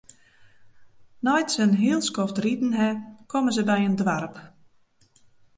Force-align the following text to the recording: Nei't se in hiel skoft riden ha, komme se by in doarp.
Nei't 1.25 1.49
se 1.53 1.61
in 1.67 1.73
hiel 1.81 2.01
skoft 2.09 2.37
riden 2.45 2.71
ha, 2.77 2.87
komme 3.31 3.51
se 3.55 3.63
by 3.69 3.77
in 3.87 3.95
doarp. 3.99 4.35